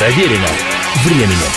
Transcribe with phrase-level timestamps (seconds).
[0.00, 0.48] Проверено
[1.04, 1.52] временем.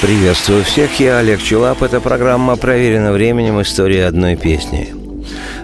[0.00, 1.82] Приветствую всех, я Олег Челап.
[1.82, 3.60] Это программа «Проверено временем.
[3.60, 5.01] История одной песни».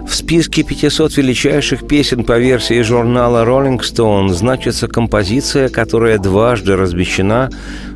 [0.09, 7.51] В списке 500 величайших песен по версии журнала Rolling Stone значится композиция, которая дважды размещена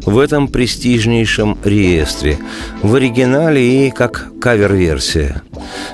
[0.04, 2.36] в этом престижнейшем реестре,
[2.82, 5.42] в оригинале и как кавер-версия.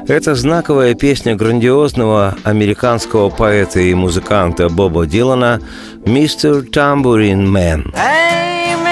[0.08, 5.60] Это знаковая песня грандиозного американского поэта и музыканта Боба Дилана
[6.04, 6.68] «Mr.
[6.68, 7.94] Tambourine Man».
[7.94, 8.47] Hey,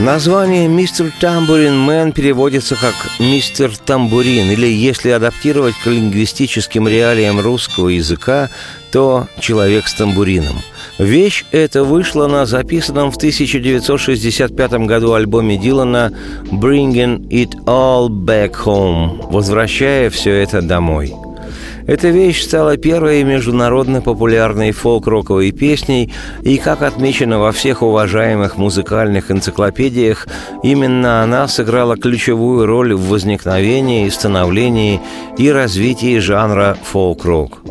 [0.00, 7.88] Название «Мистер Тамбурин Мэн» переводится как «Мистер Тамбурин» или, если адаптировать к лингвистическим реалиям русского
[7.88, 8.48] языка,
[8.92, 10.56] то «Человек с тамбурином».
[10.98, 19.30] Вещь эта вышла на записанном в 1965 году альбоме Дилана «Bringing It All Back Home»
[19.30, 21.12] «Возвращая все это домой».
[21.86, 29.30] Эта вещь стала первой международно популярной фолк-роковой песней, и, как отмечено во всех уважаемых музыкальных
[29.30, 30.26] энциклопедиях,
[30.62, 35.00] именно она сыграла ключевую роль в возникновении, становлении
[35.38, 37.62] и развитии жанра фолк-рок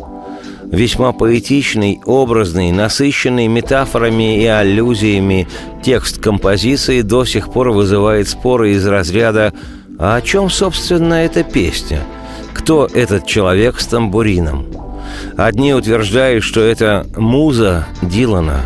[0.70, 5.48] весьма поэтичный, образный, насыщенный метафорами и аллюзиями
[5.82, 9.52] текст композиции до сих пор вызывает споры из разряда
[9.98, 12.00] «А о чем, собственно, эта песня?»
[12.54, 14.66] Кто этот человек с тамбурином.
[15.36, 18.62] Одни утверждают, что это муза Дилана,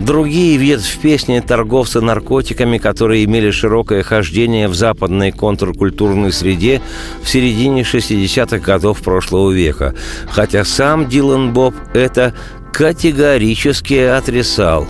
[0.00, 6.80] другие видят в песне торговца наркотиками, которые имели широкое хождение в западной контркультурной среде
[7.22, 9.94] в середине 60-х годов прошлого века,
[10.28, 12.34] хотя сам Дилан Боб это
[12.72, 14.86] категорически отрицал.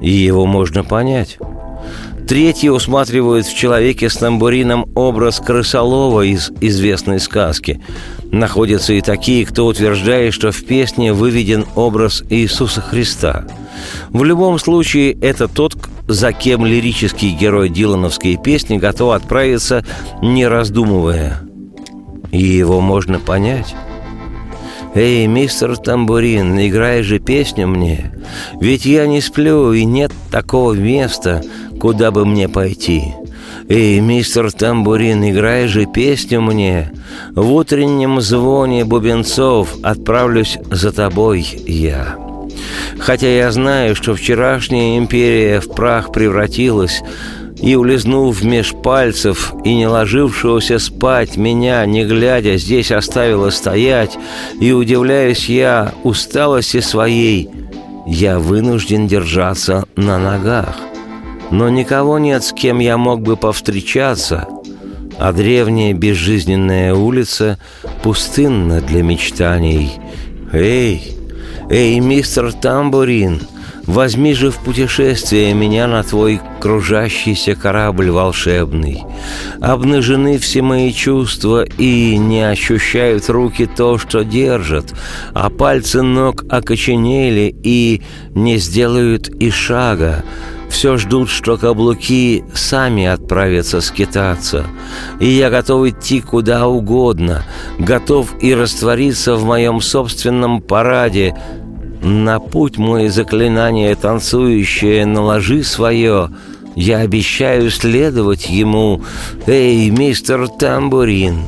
[0.00, 1.38] И его можно понять.
[2.26, 7.80] Третьи усматривают в человеке с тамбурином образ крысолова из известной сказки.
[8.32, 13.46] Находятся и такие, кто утверждает, что в песне выведен образ Иисуса Христа.
[14.10, 15.76] В любом случае, это тот,
[16.08, 19.84] за кем лирический герой Дилановской песни готов отправиться,
[20.20, 21.42] не раздумывая.
[22.32, 23.72] И его можно понять.
[24.96, 28.14] «Эй, мистер Тамбурин, играй же песню мне,
[28.62, 31.42] ведь я не сплю, и нет такого места,
[31.86, 33.14] куда бы мне пойти.
[33.68, 36.90] Эй, мистер Тамбурин, играй же песню мне,
[37.30, 42.16] в утреннем звоне бубенцов отправлюсь за тобой я».
[42.98, 47.02] Хотя я знаю, что вчерашняя империя в прах превратилась,
[47.62, 54.18] и, улизнув меж пальцев и не ложившегося спать, меня, не глядя, здесь оставила стоять,
[54.60, 57.48] и, удивляюсь я усталости своей,
[58.08, 60.74] я вынужден держаться на ногах.
[61.50, 64.48] Но никого нет, с кем я мог бы повстречаться,
[65.18, 67.58] а древняя безжизненная улица
[68.02, 69.92] пустынна для мечтаний.
[70.52, 71.16] Эй,
[71.70, 73.40] эй, мистер Тамбурин—
[73.86, 79.04] Возьми же в путешествие меня на твой кружащийся корабль волшебный.
[79.60, 84.92] Обнажены все мои чувства, и не ощущают руки то, что держат,
[85.34, 88.02] а пальцы ног окоченели и
[88.34, 90.24] не сделают и шага.
[90.68, 94.66] Все ждут, что каблуки сами отправятся скитаться.
[95.20, 97.44] И я готов идти куда угодно,
[97.78, 101.34] готов и раствориться в моем собственном параде,
[102.02, 106.30] на путь мой заклинание танцующее наложи свое.
[106.74, 109.02] Я обещаю следовать ему.
[109.46, 111.40] Эй, мистер Тамбурин!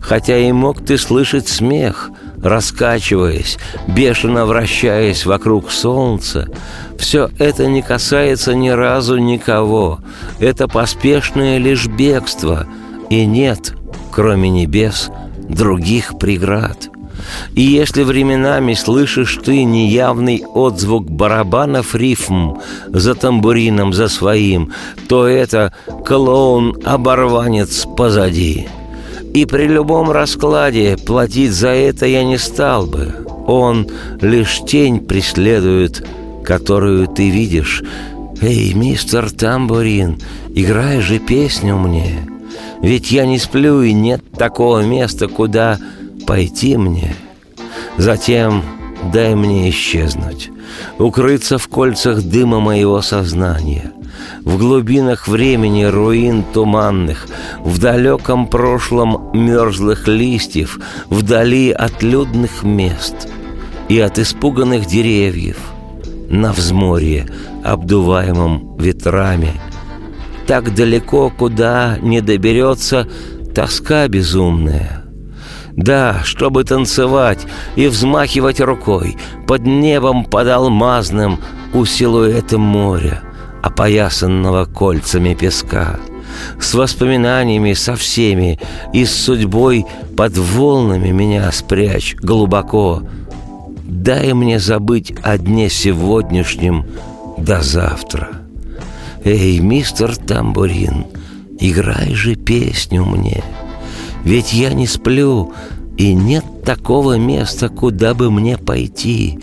[0.00, 2.10] Хотя и мог ты слышать смех,
[2.42, 6.48] раскачиваясь, бешено вращаясь вокруг солнца,
[6.98, 10.00] все это не касается ни разу никого.
[10.38, 12.66] Это поспешное лишь бегство,
[13.10, 13.74] и нет,
[14.10, 15.10] кроме небес,
[15.48, 16.88] других преград.
[17.54, 24.72] И если временами слышишь ты неявный отзвук барабанов рифм за тамбурином за своим,
[25.08, 25.74] то это
[26.06, 28.68] клоун-оборванец позади.
[29.38, 33.14] И при любом раскладе платить за это я не стал бы.
[33.46, 33.86] Он
[34.20, 36.04] лишь тень преследует,
[36.42, 37.84] которую ты видишь.
[38.40, 40.20] Эй, мистер Тамбурин,
[40.56, 42.28] играй же песню мне.
[42.82, 45.78] Ведь я не сплю, и нет такого места, куда
[46.26, 47.14] пойти мне.
[47.96, 48.64] Затем
[49.12, 50.50] дай мне исчезнуть,
[50.98, 53.92] укрыться в кольцах дыма моего сознания.
[54.44, 57.26] В глубинах времени руин туманных,
[57.60, 63.28] В далеком прошлом мерзлых листьев, Вдали от людных мест
[63.88, 65.58] И от испуганных деревьев,
[66.28, 67.26] На взморье,
[67.64, 69.52] обдуваемом ветрами,
[70.46, 73.06] Так далеко, куда не доберется
[73.54, 75.04] Тоска безумная—
[75.78, 79.16] да, чтобы танцевать и взмахивать рукой
[79.46, 81.38] Под небом под алмазным
[81.72, 83.22] у силуэта моря
[83.62, 85.98] Опоясанного кольцами песка
[86.60, 88.58] С воспоминаниями со всеми
[88.92, 93.02] И с судьбой под волнами меня спрячь глубоко
[93.84, 96.86] Дай мне забыть о дне сегодняшнем
[97.36, 98.28] до завтра
[99.24, 101.06] Эй, мистер Тамбурин,
[101.58, 103.42] играй же песню мне—
[104.24, 105.52] ведь я не сплю,
[105.96, 109.38] и нет такого места, куда бы мне пойти.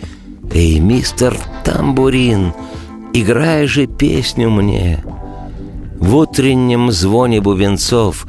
[0.52, 2.52] Эй, мистер Тамбурин,
[3.20, 5.02] играй же песню мне.
[5.98, 8.26] В утреннем звоне бубенцов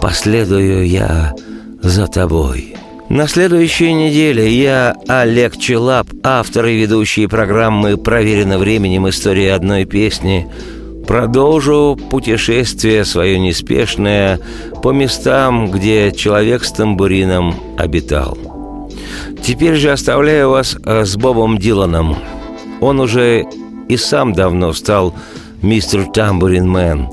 [0.00, 1.34] последую я
[1.82, 2.76] за тобой.
[3.08, 9.08] На следующей неделе я, Олег Челап, автор и ведущий программы «Проверено временем.
[9.08, 10.48] История одной песни»,
[11.06, 14.38] Продолжу путешествие свое неспешное
[14.80, 18.38] по местам, где человек с тамбурином обитал.
[19.42, 22.16] Теперь же оставляю вас э, с Бобом Диланом.
[22.80, 23.44] Он уже
[23.90, 25.14] и сам давно стал
[25.62, 27.08] мистер Тамбурин Мэн,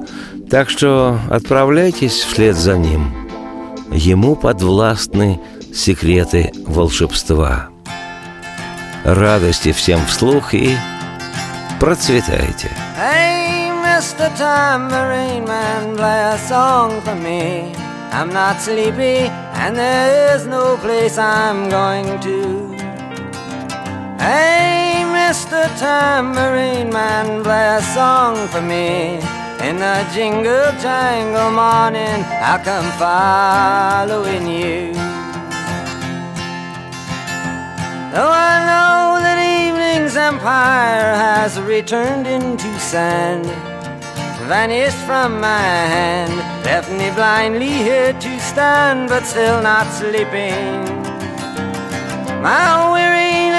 [0.48, 3.12] так что отправляйтесь вслед за ним.
[3.92, 5.40] Ему подвластны
[5.74, 7.70] секреты волшебства.
[9.04, 10.78] Радости всем вслух и
[11.80, 12.70] процветайте.
[13.98, 14.30] Mr.
[14.38, 17.74] Tambourine Man, play a song for me.
[18.12, 19.26] I'm not sleepy,
[19.62, 22.38] and there is no place I'm going to.
[24.20, 24.67] Hey,
[25.38, 25.68] Mr.
[25.78, 29.20] Tambourine Man, play a song for me.
[29.62, 34.94] In the jingle jangle morning, I come following you.
[38.14, 43.46] Though I know that evening's empire has returned into sand
[44.48, 46.34] vanished from my hand,
[46.66, 50.84] left me blindly here to stand, but still not sleeping.
[52.42, 52.88] My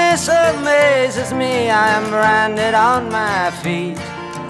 [0.09, 3.97] weariness amazes me, I am branded on my feet.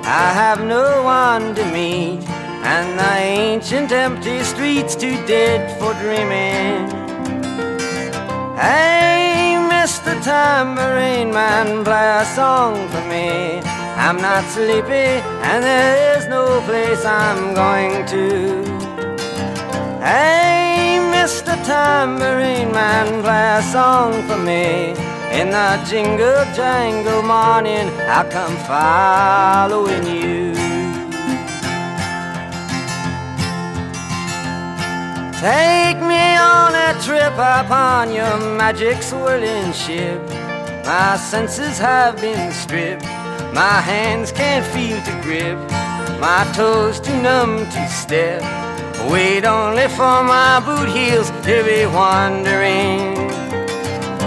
[0.04, 2.28] I have no one to meet,
[2.64, 6.90] and the ancient empty streets too dead for dreaming.
[8.58, 10.22] Hey, Mr.
[10.24, 13.60] Tambourine Man, play a song for me.
[13.98, 18.64] I'm not sleepy, and there is no place I'm going to.
[20.02, 21.54] Hey, Mr.
[21.66, 25.09] Tambourine Man, play a song for me.
[25.32, 30.54] In the jingle jangle morning, I'll come following you.
[35.40, 40.22] Take me on a trip upon your magic swirling ship.
[40.86, 43.06] My senses have been stripped
[43.54, 45.58] my hands can't feel to grip,
[46.20, 48.44] my toes too numb to step.
[49.10, 53.18] Wait only for my boot heels to be wandering.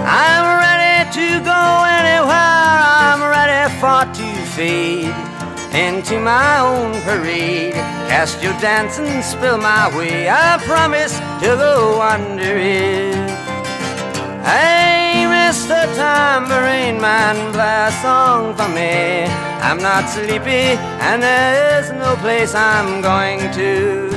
[0.04, 0.71] I'm
[1.12, 1.62] to go
[2.00, 5.12] anywhere, I'm ready for to fade
[5.74, 7.74] into my own parade.
[8.08, 10.30] Cast your dance and spill my way.
[10.30, 13.14] I promise to go under it.
[14.40, 15.84] Hey, Mr.
[15.94, 19.28] Tambourine Man, play a song for me.
[19.60, 24.08] I'm not sleepy, and there is no place I'm going to.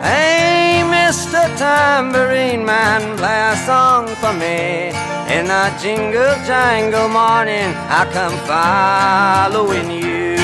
[0.00, 1.44] Hey, Mr.
[1.58, 5.07] Tambourine Man, play a song for me.
[5.30, 10.36] In a jingle jangle morning, I come following you.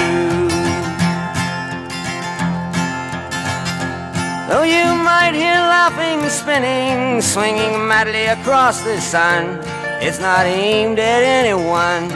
[4.47, 9.59] Though you might hear laughing, spinning, swinging madly across the sun,
[10.03, 12.11] it's not aimed at anyone.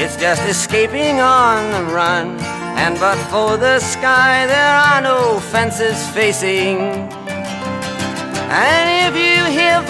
[0.00, 2.38] It's just escaping on the run.
[2.78, 6.78] And but for the sky, there are no fences facing.
[8.48, 9.82] And if you hear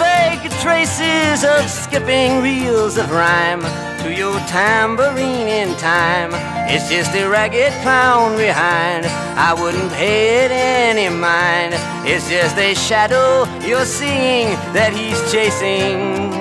[0.61, 3.61] traces of skipping reels of rhyme,
[4.03, 6.31] to your tambourine in time.
[6.69, 9.05] It's just a ragged clown behind.
[9.05, 11.73] I wouldn't pay it any mind.
[12.07, 16.33] It's just a shadow you're seeing that he's chasing.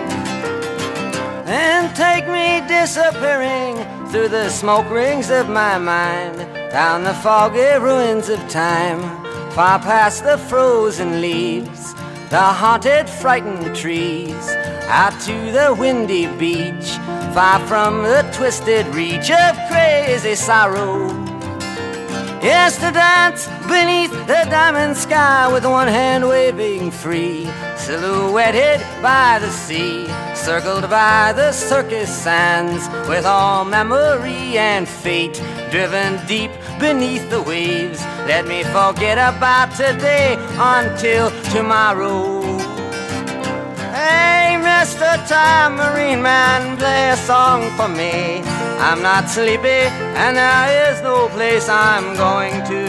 [1.46, 3.76] And take me disappearing
[4.11, 6.38] through the smoke rings of my mind,
[6.70, 9.00] down the foggy ruins of time,
[9.52, 11.94] far past the frozen leaves,
[12.30, 14.49] the haunted, frightened trees,
[14.88, 16.97] out to the windy beach
[17.35, 21.25] far from the twisted reach of crazy sorrow.
[22.43, 29.50] Yes, to dance beneath the diamond sky with one hand waving free, silhouetted by the
[29.50, 37.40] sea, circled by the circus sands, with all memory and fate driven deep beneath the
[37.43, 38.00] waves.
[38.26, 42.36] Let me forget about today until tomorrow.
[45.26, 48.42] Tambourine Man, play a song for me.
[48.78, 49.90] I'm not sleepy,
[50.23, 52.83] and there is no place I'm going to.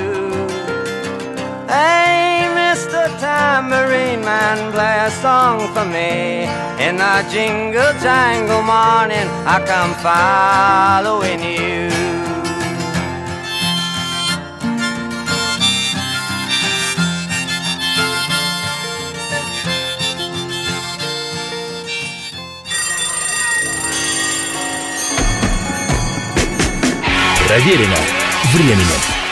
[1.67, 3.09] Hey, Mr.
[3.19, 6.45] Tambourine Man, play a song for me.
[6.85, 11.16] In the jingle jangle morning, I come following
[27.67, 27.97] Проверено
[28.53, 29.26] временем.